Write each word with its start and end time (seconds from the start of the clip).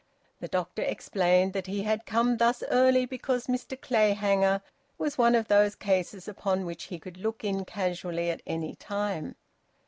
The 0.39 0.47
doctor 0.47 0.81
explained 0.81 1.53
that 1.53 1.67
he 1.67 1.83
had 1.83 2.07
come 2.07 2.37
thus 2.37 2.63
early 2.71 3.05
because 3.05 3.45
Mr 3.45 3.79
Clayhanger 3.79 4.63
was 4.97 5.19
one 5.19 5.35
of 5.35 5.47
those 5.47 5.75
cases 5.75 6.27
upon 6.27 6.65
which 6.65 6.85
he 6.85 6.97
could 6.97 7.17
look 7.17 7.43
in 7.43 7.65
casually 7.65 8.31
at 8.31 8.41
any 8.47 8.73
time. 8.73 9.35